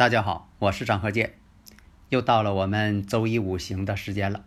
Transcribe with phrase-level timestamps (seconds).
[0.00, 1.34] 大家好，我是张和建，
[2.08, 4.46] 又到了我们周一五行的时间了。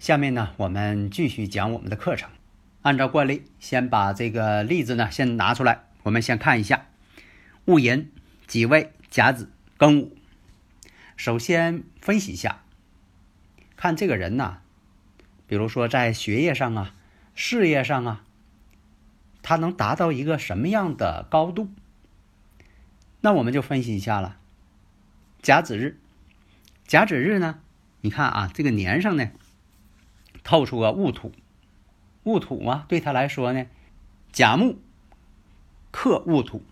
[0.00, 2.28] 下面呢，我们继续讲我们的课程。
[2.82, 6.88] 按照惯例，先把这个例子呢先拿出来，我们先看一下
[7.66, 8.10] 戊寅、
[8.48, 10.16] 己未、甲子、庚午。
[11.16, 12.64] 首先分析一下，
[13.76, 14.58] 看这个人呢，
[15.46, 16.96] 比如说在学业上啊、
[17.36, 18.24] 事业上啊，
[19.40, 21.68] 他能达到一个什么样的高度？
[23.20, 24.38] 那我们就分析一下了。
[25.42, 25.96] 甲子日，
[26.86, 27.60] 甲子日呢？
[28.02, 29.30] 你看啊，这个年上呢，
[30.44, 31.32] 透出个戊土，
[32.24, 33.66] 戊土嘛，对他来说呢，
[34.32, 34.78] 甲木
[35.90, 36.62] 克戊土。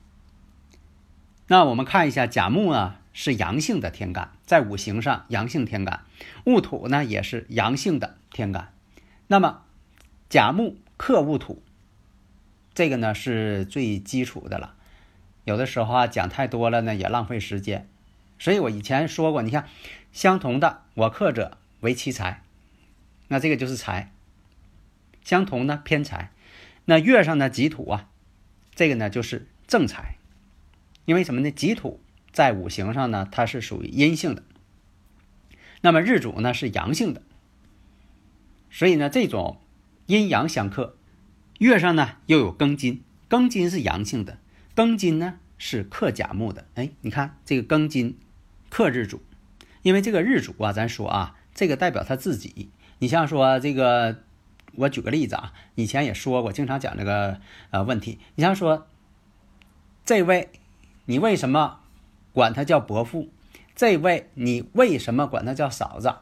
[1.47, 6.05] 那我们看一下，甲木啊是阳性的天干，在五行上阳性天干，
[6.45, 8.75] 戊土呢也是阳性的天干。
[9.29, 9.63] 那么
[10.29, 11.63] 甲木克戊土，
[12.75, 14.75] 这个呢是最基础的了。
[15.45, 17.89] 有的时候啊，讲太多了呢，也浪费时间。
[18.39, 19.69] 所以我以前说过，你看，
[20.13, 22.45] 相同的我克者为其财，
[23.29, 24.13] 那这个就是财。
[25.25, 26.31] 相同呢偏财，
[26.87, 28.09] 那月上的己土啊，
[28.75, 30.17] 这个呢就是正财。
[31.05, 31.51] 因为什么呢？
[31.51, 32.01] 己土
[32.33, 34.43] 在五行上呢，它是属于阴性的，
[35.81, 37.23] 那么日主呢是阳性的，
[38.71, 39.61] 所以呢这种
[40.07, 40.97] 阴阳相克，
[41.59, 44.39] 月上呢又有庚金，庚金是阳性的，
[44.77, 46.67] 庚金呢是克甲木的。
[46.75, 48.17] 哎，你看这个庚金。
[48.71, 49.23] 克日主，
[49.83, 52.71] 因为这个日主啊，咱说啊，这个代表他自己。
[52.99, 54.19] 你像说这个，
[54.75, 57.41] 我举个例子啊，以前也说过，经常讲这个
[57.71, 58.19] 呃问题。
[58.35, 58.87] 你像说，
[60.05, 60.51] 这位
[61.07, 61.81] 你为什么
[62.33, 63.29] 管他叫伯父？
[63.75, 66.17] 这位你为什么管他叫嫂子？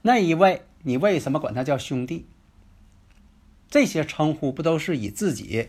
[0.00, 2.26] 那一位你为什么管他叫兄弟？
[3.68, 5.68] 这些称呼不都是以自己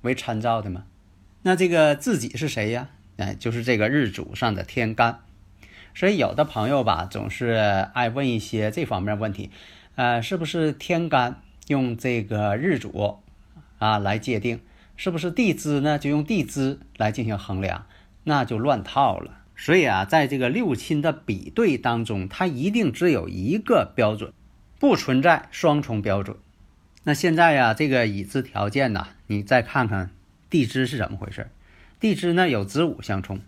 [0.00, 0.84] 为参照的吗？
[1.42, 2.88] 那这个自己是谁呀？
[3.18, 5.20] 哎，就是这个日主上的天干。
[5.94, 9.50] 所以有的朋友吧，总是爱问一些这方面问题，
[9.94, 13.20] 呃，是不是天干用这个日主
[13.78, 14.60] 啊来界定？
[14.96, 17.86] 是不是地支呢就用地支来进行衡量？
[18.24, 19.38] 那就乱套了。
[19.56, 24.32] 所以啊，在这个六亲的比对当中，它一定只有一个标准，
[24.78, 26.36] 不存在双重标准。
[27.04, 30.10] 那现在呀，这个已知条件呢，你再看看
[30.48, 31.48] 地支是怎么回事？
[32.00, 33.40] 地支呢有子午相冲。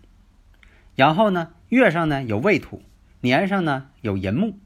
[0.95, 2.81] 然后呢，月上呢有未土，
[3.19, 4.57] 年上呢有寅木，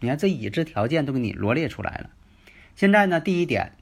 [0.00, 2.10] 你看这已知条件都给你罗列出来了。
[2.74, 3.72] 现在呢，第一点，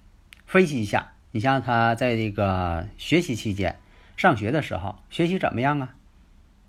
[0.46, 3.78] 分析一下，你像他在这个学习期间，
[4.16, 5.94] 上学的时候学习怎么样啊？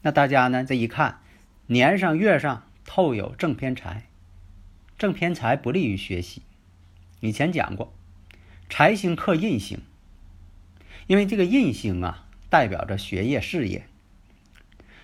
[0.03, 1.21] 那大家呢这一看，
[1.65, 4.03] 年上月上透有正偏财，
[4.99, 6.43] 正偏财不利于学习。
[7.21, 7.91] 以前讲过，
[8.69, 9.79] 财星克印星，
[11.07, 13.87] 因为这个印星啊代表着学业事业。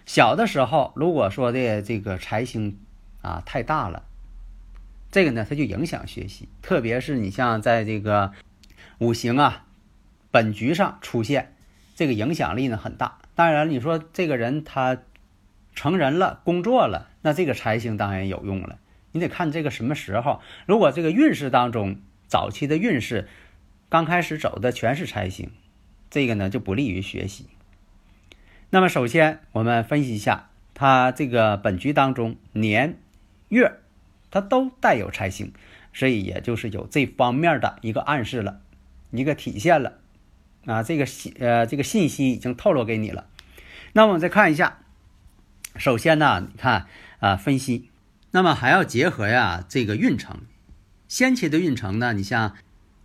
[0.06, 2.80] 小的时候，如果说的这个财星
[3.22, 4.04] 啊太大了，
[5.12, 6.50] 这个呢，它就影响学习。
[6.62, 8.34] 特别是你像在这个
[9.00, 9.66] 五行啊
[10.32, 11.56] 本局上出现，
[11.96, 13.20] 这个影响力呢很大。
[13.36, 14.98] 当然，你说这个人他
[15.74, 18.80] 成人了，工作了，那这个财星当然有用了。
[19.12, 20.42] 你得看这个什么时候。
[20.66, 23.28] 如果这个运势当中早期的运势
[23.90, 25.52] 刚开始走的全是财星，
[26.10, 27.48] 这个呢就不利于学习。
[28.74, 32.98] 那么首先，我们分析一下它这个本局当中年、
[33.50, 33.72] 月，
[34.32, 35.54] 它都带有财星，
[35.94, 38.62] 所以也就是有这方面的一个暗示了，
[39.12, 40.00] 一个体现了
[40.66, 43.28] 啊，这个信呃这个信息已经透露给你了。
[43.92, 44.80] 那么我们再看一下，
[45.76, 46.88] 首先呢，你看
[47.20, 47.92] 啊分析，
[48.32, 50.40] 那么还要结合呀这个运程，
[51.08, 52.56] 先期的运程呢，你像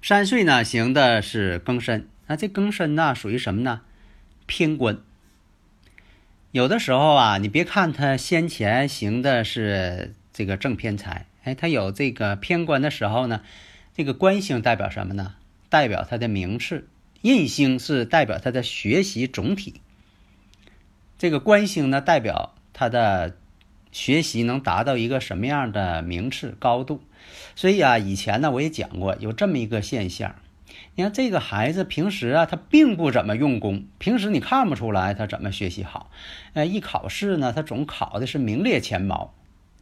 [0.00, 3.82] 三岁呢行的是庚申，那这庚申呢属于什么呢？
[4.46, 4.98] 偏官。
[6.50, 13.42] 有的时候啊，你别看他先前行的是这个正偏财，哎，他有这个偏官的时候呢，
[13.94, 15.34] 这个官星代表什么呢？
[15.68, 16.88] 代表他的名次，
[17.20, 19.82] 印星是代表他的学习总体，
[21.18, 23.36] 这个官星呢代表他的
[23.92, 27.02] 学习能达到一个什么样的名次高度。
[27.54, 30.34] 所以啊，以前呢我也讲过，有这么一个现象。
[30.94, 36.10] 你看这个孩子平时啊，他并不怎么用功，平时你看不出来他怎么学习好。
[36.54, 39.32] 呃，一考试呢，他总考的是名列前茅。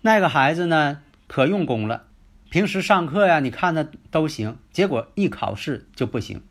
[0.02, 2.04] 那个孩子呢，可用功了，
[2.50, 6.42] 平时上课呀，你看他都行，结果一考试就不行，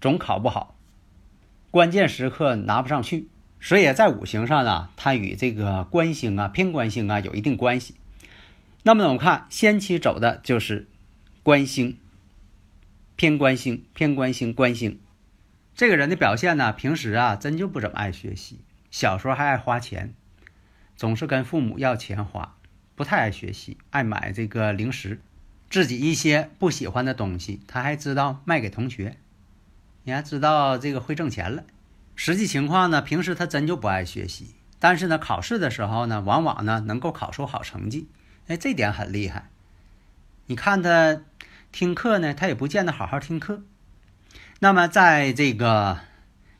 [0.00, 0.76] 总考不好，
[1.70, 3.28] 关键时刻拿不上去。
[3.60, 7.94] 所以在五行上呢，它与这个官星啊、偏官星啊有一定关系。
[8.82, 10.86] 那么我们看先期走的就是
[11.42, 11.96] 官星。
[13.16, 14.98] 偏官星，偏官星，官星，
[15.76, 18.58] 这个人的表现呢，平时啊，真就不怎么爱学习。
[18.90, 20.12] 小时候还爱花钱，
[20.96, 22.56] 总是跟父母要钱花，
[22.96, 25.20] 不太爱学习，爱买这个零食，
[25.70, 29.16] 自己一些不喜欢的东西，他还知道卖给同学，
[30.02, 31.62] 你还知道这个会挣钱了。
[32.16, 38.08] 实际情况呢，平时他真就不爱学习，但是呢，考试的时候呢，往往呢能够考出好成绩，
[38.48, 39.50] 哎，这点很厉害。
[40.46, 41.22] 你看他。
[41.74, 43.64] 听课呢，他也不见得好好听课。
[44.60, 45.98] 那么，在这个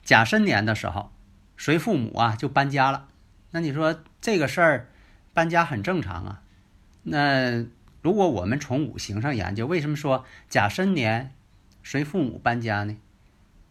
[0.02, 1.12] 甲申年的时候，
[1.56, 3.06] 随父母啊就搬家了。
[3.52, 4.90] 那你说这个事儿，
[5.32, 6.43] 搬家很正常啊。
[7.05, 7.64] 那
[8.02, 11.32] 如果我们从五行上研究，为什么说甲申年
[11.84, 12.96] 随父母搬家呢？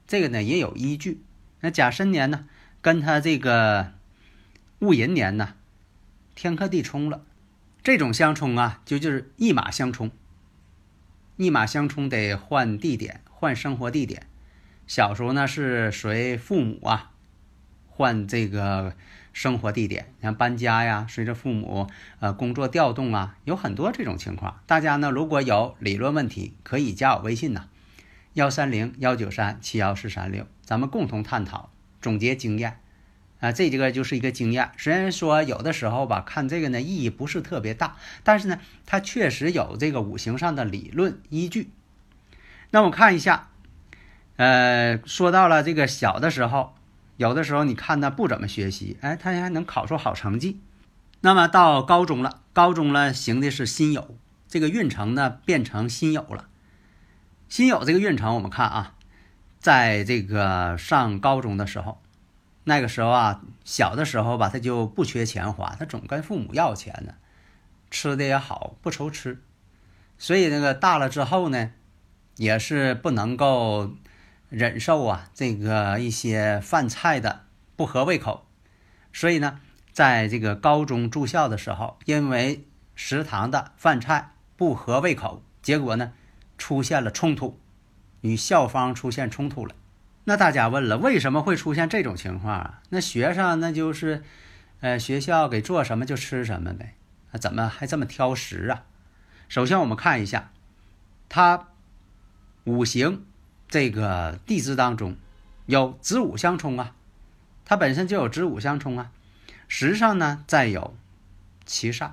[0.07, 1.25] 这个呢也有依据。
[1.59, 2.45] 那甲申年呢，
[2.79, 3.91] 跟他这个
[4.79, 5.55] 戊寅年呢，
[6.35, 7.25] 天克地冲了，
[7.83, 10.09] 这种相冲啊，就就是一马相冲。
[11.35, 14.27] 一马相冲得换地点，换生活地点。
[14.85, 17.11] 小时候呢是随父母啊
[17.87, 18.93] 换这个
[19.31, 21.87] 生活地点，像搬家呀，随着父母
[22.19, 24.61] 呃工作调动啊，有很多这种情况。
[24.67, 27.67] 大家呢如果有理论问题，可以加我微信呐，
[28.33, 32.77] 幺三零幺九三七幺四三六，咱们共同探讨，总结经验。
[33.43, 34.71] 啊，这几个就是一个经验。
[34.77, 41.69] 虽然说有的时候吧，看这个呢意义不是特别大，但是呢，它确实有这个五行上的理论依据。
[42.71, 43.49] 那我看一下，
[44.37, 46.73] 呃，说到了这个小的时候，
[47.17, 50.61] 有的时候你看他不怎么学习，哎，他还能考出好成绩。
[51.19, 54.05] 那么到高中了，高中了行的是辛酉，
[54.47, 56.47] 这个运程呢变成辛酉了。
[57.49, 58.95] 辛酉这个运程，我们看啊，
[59.59, 62.01] 在这个上高中的时候。
[62.65, 67.15] 那个时候啊，小的时候吧，他就不缺钱花，他总跟父母要钱呢，
[67.91, 69.41] 吃的也好，不愁吃。
[70.17, 71.71] 所以那个大了之后呢，
[72.37, 73.93] 也是不能够
[74.49, 77.41] 忍受啊，这个一些饭菜的
[77.75, 78.45] 不合胃口。
[79.11, 79.59] 所以呢，
[79.91, 86.13] 在这个高中住校的时候，因为食堂的饭菜不合胃口，结果呢，
[86.57, 87.59] 出现了冲突，
[88.21, 89.75] 与校方出现冲突了。
[90.25, 92.81] 那大家问了，为什么会出现这种情况啊？
[92.89, 94.23] 那学生那就是，
[94.79, 96.95] 呃，学校给做什么就吃什么呗，
[97.31, 98.83] 那怎么还这么挑食啊？
[99.49, 100.51] 首先我们看一下，
[101.27, 101.67] 它
[102.63, 103.25] 五行
[103.67, 105.17] 这个地支当中
[105.65, 106.95] 有子午相冲啊，
[107.65, 109.11] 它本身就有子午相冲啊。
[109.67, 110.95] 时上呢再有
[111.65, 112.11] 七煞，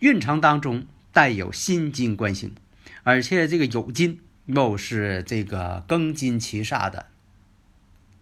[0.00, 2.54] 运程当中带有辛金官星，
[3.04, 4.20] 而且这个酉金。
[4.46, 7.06] 又是这个庚金七煞的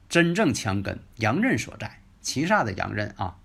[0.08, 3.36] 真正强根，阳刃所在，七煞的阳刃啊，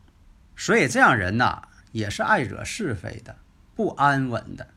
[0.56, 3.38] 所以这样人呐，也是爱惹是非的，
[3.76, 4.68] 不安稳的，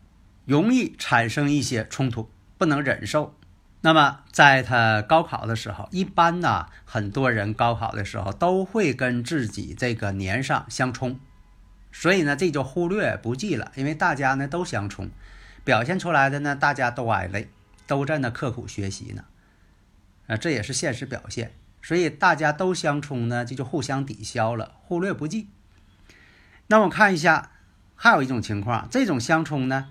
[0.44, 3.34] 容易产生一些冲突，不能忍受。
[3.82, 11.20] 那么在他高考的时候，一般呢，很多人高考的时候都会跟自己这个年上相冲，
[11.92, 15.10] 所以呢，这就忽略不计了，因为大家呢都相冲，
[15.62, 17.48] 表现出来的呢，大家都挨累。
[17.86, 19.24] 都在那刻苦学习呢，
[20.26, 21.54] 啊，这也是现实表现。
[21.82, 25.48] 所以大家都相冲呢，这就互相抵消了，忽略不计。
[26.66, 27.52] 那我看一下，
[27.94, 29.88] 还有一种情况，这种相冲呢，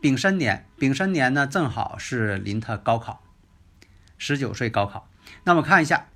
[0.00, 3.22] 丙申年，丙申年呢正好是临他高考，
[4.18, 5.08] 十九岁高考。
[5.44, 6.08] 那我看一下，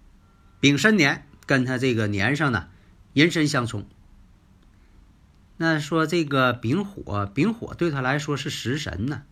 [0.58, 2.68] 丙申年跟他这个年上呢，
[3.12, 3.86] 寅申相冲。
[5.56, 9.22] 那说这个丙火，丙火对他来说是食神呢。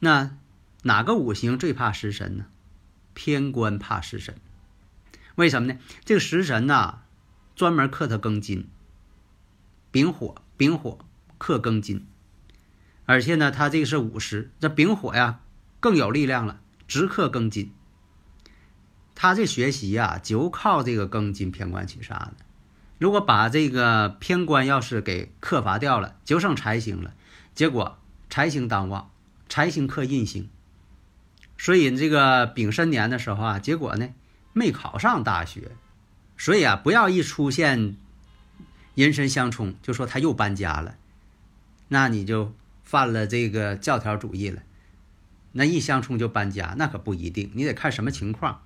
[0.00, 0.36] 那
[0.82, 2.46] 哪个五行最怕食神呢？
[3.14, 4.36] 偏官怕食神，
[5.34, 5.78] 为什么呢？
[6.04, 7.00] 这个食神呐，
[7.56, 8.68] 专门克他庚金。
[9.90, 10.98] 丙火，丙火
[11.38, 12.06] 克庚金，
[13.06, 15.40] 而且呢，他这个是午时，这丙火呀
[15.80, 17.72] 更有力量了，直克庚金。
[19.16, 22.36] 他这学习呀，就靠这个庚金偏官去杀的。
[22.98, 27.14] 如果把这个偏官要是给克伐掉了，就剩财星了，
[27.54, 27.98] 结果
[28.30, 29.10] 财星当旺。
[29.48, 30.48] 财星克印星，
[31.56, 34.08] 所以这个丙申年的时候啊，结果呢
[34.52, 35.72] 没考上大学，
[36.36, 37.96] 所以啊，不要一出现
[38.94, 40.96] 寅申相冲，就说他又搬家了，
[41.88, 42.52] 那你就
[42.84, 44.62] 犯了这个教条主义了。
[45.52, 48.62] 那一相冲就搬家，那可不一定，你得看什么情况。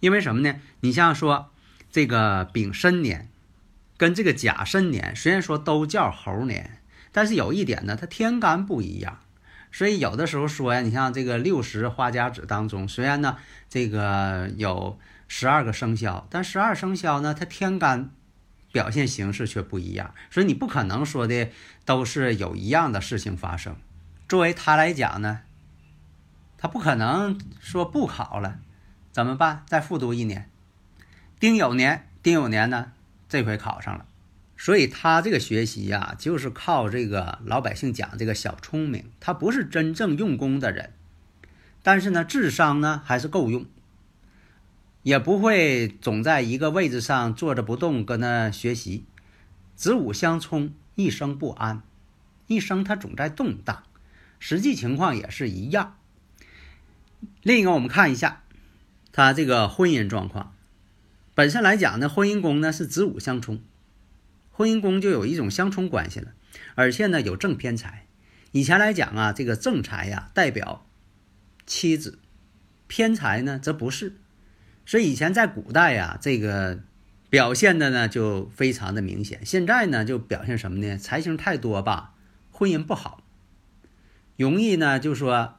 [0.00, 0.60] 因为什么呢？
[0.80, 1.50] 你像说
[1.90, 3.30] 这个丙申年
[3.96, 9.18] 跟这个甲申年，虽然说都叫猴年，但是有一点呢，它天干不一样。
[9.70, 13.36] 所以有的时候说呀，你像这个六十花甲子当中，虽然呢
[13.68, 14.98] 这个有
[15.28, 18.10] 十二个生肖，但十二生肖呢，它天干
[18.72, 20.14] 表现形式却不一样。
[20.30, 21.50] 所以你不可能说的
[21.84, 23.76] 都是有一样的事情发生。
[24.28, 25.40] 作为他来讲呢，
[26.56, 28.58] 他不可能说不考了，
[29.12, 29.64] 怎么办？
[29.66, 30.50] 再复读一年。
[31.38, 32.92] 丁酉年，丁酉年呢，
[33.28, 34.04] 这回考上了。
[34.60, 40.92] 所以他这个学习呀，就是靠这个老百姓讲这个小聪明，他不是真正用功的人，
[41.84, 43.64] 但是呢，智商呢还是够用，
[45.04, 49.04] 也不会总在一个位置上坐着不动，搁那学习。
[49.76, 51.82] 子午相冲，一生不安，
[52.48, 53.84] 一生他总在动荡，
[54.40, 55.96] 实际情况也是一样。
[57.44, 58.42] 另一个，我们看一下
[59.12, 60.52] 他这个婚姻状况，
[61.36, 63.60] 本身来讲呢，婚姻宫呢是子午相冲。
[64.58, 66.32] 婚姻宫就有一种相冲关系了，
[66.74, 68.08] 而且呢有正偏财。
[68.50, 70.84] 以前来讲啊，这个正财呀代表
[71.64, 72.18] 妻子，
[72.88, 74.16] 偏财呢则不是。
[74.84, 76.80] 所以以前在古代呀，这个
[77.30, 79.46] 表现的呢就非常的明显。
[79.46, 80.98] 现在呢就表现什么呢？
[80.98, 82.14] 财星太多吧，
[82.50, 83.22] 婚姻不好，
[84.36, 85.54] 容易呢就说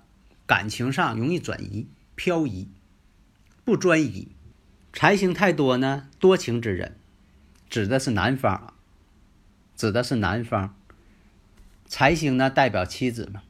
[0.45, 2.67] 感情上容易转移、漂移，
[3.63, 4.27] 不专一。
[4.91, 6.97] 财星太多呢，多情之人，
[7.69, 8.73] 指的是男方。
[9.79, 10.75] 指的是男方，
[11.85, 13.43] 财星呢代表妻子嘛？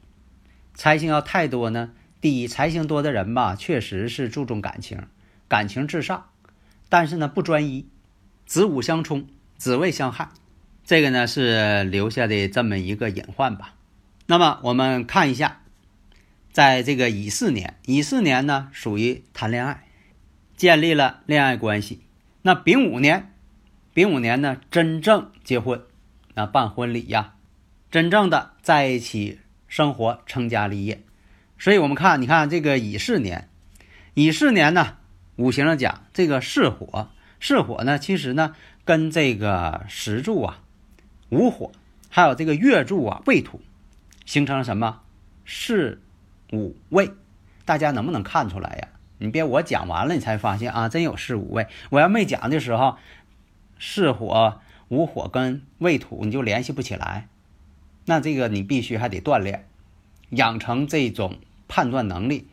[0.74, 5.08] 财星要太多呢，第一，财星多的人吧，确实是注重感情，
[5.48, 6.28] 感情至上，
[6.88, 7.88] 但是呢不专一，
[8.46, 10.28] 子午相冲，子未相害，
[10.84, 13.74] 这个呢是留下的这么一个隐患吧。
[14.26, 15.62] 那么我们看一下，
[16.52, 19.84] 在这个乙巳年，乙巳年呢属于谈恋爱，
[20.56, 22.02] 建立了恋爱关系。
[22.42, 23.32] 那丙午年，
[23.92, 25.82] 丙午年呢真正结婚。
[26.46, 27.34] 办婚礼呀，
[27.90, 31.02] 真正的在一起生活、成家立业，
[31.58, 33.48] 所以我们看，你看这个乙巳年，
[34.14, 34.96] 乙巳年呢，
[35.36, 38.54] 五行上讲这个巳火，巳火呢，其实呢
[38.84, 40.58] 跟这个石柱啊、
[41.30, 41.72] 午火，
[42.08, 43.60] 还有这个月柱啊、未土，
[44.24, 45.00] 形成了什么
[45.44, 45.98] 巳
[46.52, 47.10] 午未？
[47.64, 48.88] 大家能不能看出来呀？
[49.18, 51.66] 你别我讲完了，你才发现啊，真有巳午未。
[51.90, 52.96] 我要没讲的时候，
[53.78, 54.60] 巳火。
[54.90, 57.28] 午火跟未土你就联系不起来，
[58.06, 59.68] 那这个你必须还得锻炼，
[60.30, 62.48] 养成这种判断能力，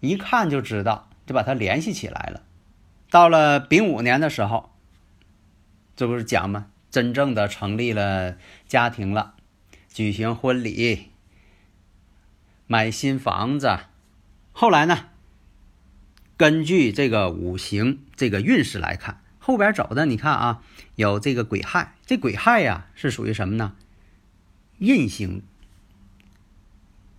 [0.00, 2.42] 一看就知道，就把它联系起来了。
[3.08, 4.70] 到了丙午年的时候，
[5.94, 6.66] 这不是讲吗？
[6.90, 9.34] 真正的成立了家庭了，
[9.88, 11.10] 举行婚礼，
[12.66, 13.78] 买新房子。
[14.50, 15.10] 后来呢，
[16.36, 19.22] 根据这个五行这个运势来看。
[19.48, 20.62] 后边走的，你看啊，
[20.96, 23.72] 有这个癸亥，这癸亥呀是属于什么呢？
[24.76, 25.40] 印星，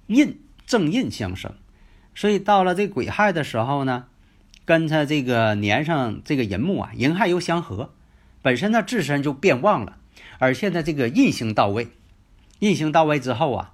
[0.06, 1.54] 印正印相生，
[2.14, 4.06] 所以到了这癸亥的时候呢，
[4.64, 7.96] 跟他这个年上这个寅木啊，寅亥又相合，
[8.44, 9.98] 本身呢自身就变旺了，
[10.38, 11.88] 而现在这个印星到位，
[12.60, 13.74] 印星到位之后啊，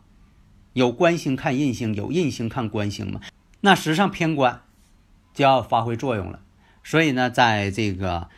[0.72, 3.20] 有官星看印星，有印星看官星嘛，
[3.60, 4.62] 那实际上偏官
[5.34, 6.40] 就要发挥作用了，
[6.86, 8.30] 所以呢，在这个。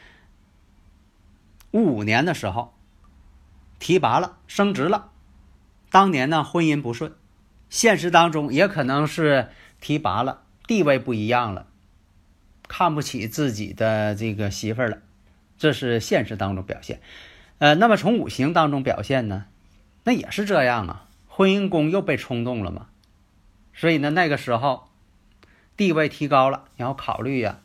[1.77, 2.73] 五五年的时候，
[3.77, 5.11] 提拔了，升职了。
[5.91, 7.13] 当年呢，婚姻不顺，
[7.69, 11.67] 现实当中也可能是提拔了，地位不一样了，
[12.67, 14.97] 看不起自己的这个媳妇儿了，
[15.59, 16.99] 这是现实当中表现。
[17.59, 19.45] 呃，那么从五行当中表现呢，
[20.03, 22.87] 那也是这样啊，婚姻宫又被冲动了嘛，
[23.75, 24.89] 所以呢，那个时候
[25.75, 27.59] 地位提高了，然后考虑呀，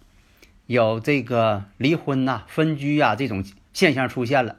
[0.66, 3.42] 有这个离婚呐、分居呀这种。
[3.72, 4.56] 现象出现了，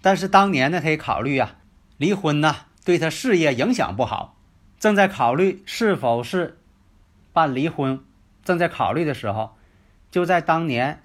[0.00, 1.56] 但是当年呢，他也考虑啊，
[1.96, 4.36] 离婚呢对他事业影响不好，
[4.78, 6.58] 正在考虑是否是
[7.32, 8.04] 办离婚，
[8.44, 9.56] 正在考虑的时候，
[10.10, 11.02] 就在当年，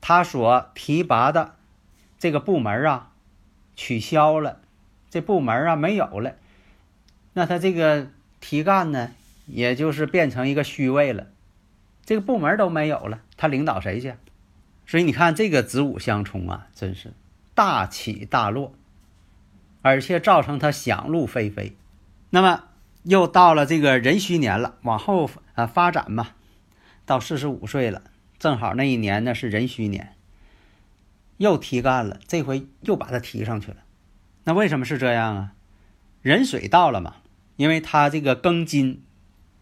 [0.00, 1.56] 他所提拔的
[2.18, 3.12] 这个部门啊
[3.76, 4.60] 取消了，
[5.08, 6.34] 这部门啊没有了，
[7.32, 8.08] 那他这个
[8.40, 9.12] 提干呢，
[9.46, 11.28] 也就是变成一个虚位了，
[12.04, 14.14] 这个部门都没有了，他领导谁去？
[14.90, 17.12] 所以你看这个子午相冲啊，真是
[17.54, 18.74] 大起大落，
[19.82, 21.76] 而且造成他想入非非。
[22.30, 22.64] 那么
[23.04, 26.30] 又到了这个壬戌年了，往后啊发展嘛，
[27.06, 28.02] 到四十五岁了，
[28.40, 30.16] 正好那一年呢是壬戌年。
[31.36, 33.76] 又提干了，这回又把他提上去了。
[34.42, 35.52] 那为什么是这样啊？
[36.22, 37.18] 壬水到了嘛，
[37.54, 39.04] 因为他这个庚金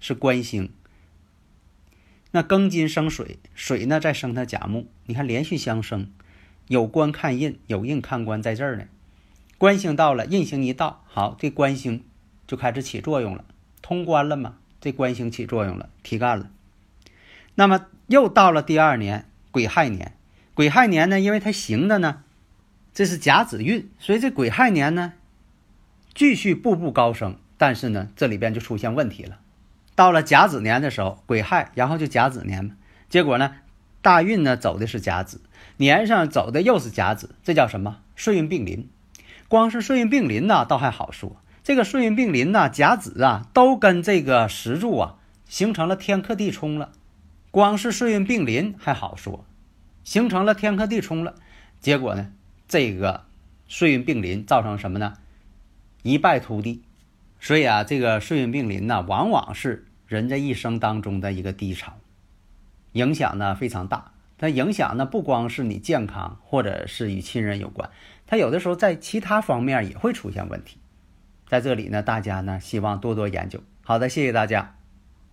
[0.01, 0.73] 是官星，
[2.31, 6.11] 那庚金生水，水呢再生它甲木，你看连续相生，
[6.67, 8.85] 有官看印，有印看官在这儿呢。
[9.57, 12.05] 官星到了，印星一到，好，这官星
[12.47, 13.45] 就开始起作用了，
[13.83, 14.57] 通关了嘛？
[14.81, 16.51] 这官星起作用了，提干了。
[17.55, 20.15] 那么又到了第二年癸亥年，
[20.55, 22.23] 癸亥年呢，因为它行的呢，
[22.95, 25.15] 这是甲子运，所以这癸亥年呢，
[26.15, 27.37] 继续步步高升。
[27.57, 29.41] 但是呢，这里边就出现问题了。
[29.99, 32.77] 到了甲子年的时候，癸亥，然后就甲子年嘛。
[33.09, 33.57] 结果呢，
[34.01, 35.41] 大运呢走的是甲子，
[35.77, 37.99] 年上走的又是甲子，这叫什么？
[38.15, 38.89] 顺运并临。
[39.49, 41.39] 光是顺运并临呢，倒还好说。
[41.65, 45.17] 这个顺运并临呢，甲子啊，都跟这个石柱啊
[45.49, 46.93] 形成了天克地冲了。
[47.51, 49.45] 光是顺运并临还好说，
[50.05, 51.35] 形成了天克地冲了，
[51.81, 52.29] 结果呢，
[52.69, 53.25] 这个
[53.67, 55.15] 顺运并临造成什么呢？
[56.05, 56.85] 一败涂地。
[57.41, 61.93] 所以啊，这个顺运并临呢，往往是人这一生当中的一个低潮，
[62.93, 64.13] 影响呢非常大。
[64.39, 67.91] 它影响呢不光是你健康，或者是与亲人有关，
[68.27, 70.79] 它有的时候在其他方面也会出现问题。
[71.47, 73.61] 在这里呢，大家呢希望多多研究。
[73.83, 74.77] 好的，谢谢大家。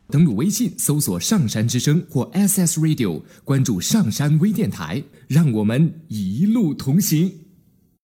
[0.09, 7.44] 登录微信搜索“上山之声”或 SS Radio，关注上山微电台，让我们一路同行。